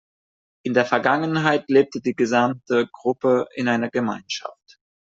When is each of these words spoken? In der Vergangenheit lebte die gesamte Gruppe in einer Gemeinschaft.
In 0.65 0.73
der 0.73 0.87
Vergangenheit 0.87 1.69
lebte 1.69 2.01
die 2.01 2.15
gesamte 2.15 2.87
Gruppe 2.91 3.47
in 3.53 3.67
einer 3.67 3.91
Gemeinschaft. 3.91 4.79